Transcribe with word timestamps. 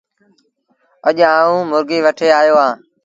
اَڄ 1.07 1.17
آئوٚݩ 1.37 1.67
مرگي 1.71 1.99
وٺي 2.05 2.27
آيو 2.39 2.55
اهآݩ 2.63 2.75